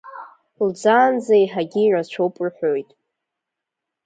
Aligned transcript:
Лӡаанӡа 0.67 1.35
еиҳагьы 1.39 1.81
ирацәоуп 1.83 2.35
рҳәоит. 2.45 2.89